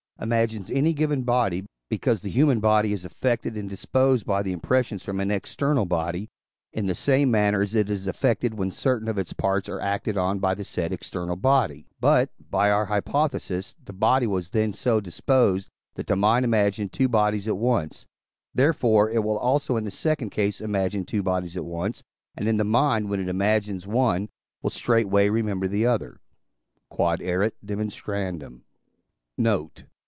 imagines 0.21 0.69
any 0.69 0.93
given 0.93 1.23
body, 1.23 1.65
because 1.89 2.21
the 2.21 2.29
human 2.29 2.59
body 2.59 2.93
is 2.93 3.05
affected 3.05 3.55
and 3.57 3.67
disposed 3.67 4.23
by 4.23 4.43
the 4.43 4.51
impressions 4.51 5.03
from 5.03 5.19
an 5.19 5.31
external 5.31 5.83
body, 5.83 6.29
in 6.73 6.85
the 6.85 6.93
same 6.93 7.31
manner 7.31 7.63
as 7.63 7.73
it 7.73 7.89
is 7.89 8.05
affected 8.05 8.53
when 8.53 8.69
certain 8.69 9.07
of 9.07 9.17
its 9.17 9.33
parts 9.33 9.67
are 9.67 9.79
acted 9.79 10.15
on 10.15 10.37
by 10.37 10.53
the 10.53 10.63
said 10.63 10.93
external 10.93 11.35
body; 11.35 11.87
but 11.99 12.29
(by 12.51 12.69
our 12.69 12.85
hypothesis) 12.85 13.75
the 13.83 13.93
body 13.93 14.27
was 14.27 14.51
then 14.51 14.71
so 14.71 15.01
disposed, 15.01 15.67
that 15.95 16.05
the 16.05 16.15
mind 16.15 16.45
imagined 16.45 16.93
two 16.93 17.09
bodies 17.09 17.47
at 17.47 17.57
once; 17.57 18.05
therefore, 18.53 19.09
it 19.09 19.23
will 19.23 19.39
also 19.39 19.75
in 19.75 19.85
the 19.85 19.89
second 19.89 20.29
case 20.29 20.61
imagine 20.61 21.03
two 21.03 21.23
bodies 21.23 21.57
at 21.57 21.65
once, 21.65 22.03
and 22.37 22.59
the 22.59 22.63
mind, 22.63 23.09
when 23.09 23.19
it 23.19 23.27
imagines 23.27 23.87
one, 23.87 24.29
will 24.61 24.69
straightway 24.69 25.29
remember 25.29 25.67
the 25.67 25.83
other. 25.87 26.21
Q.E.D. 26.95 28.45
Note. 29.39 29.85